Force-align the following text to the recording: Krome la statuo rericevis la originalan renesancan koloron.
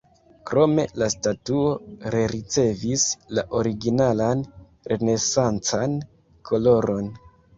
Krome 0.49 0.83
la 1.01 1.09
statuo 1.13 1.65
rericevis 2.15 3.03
la 3.39 3.43
originalan 3.59 4.41
renesancan 4.93 5.95
koloron. 6.51 7.13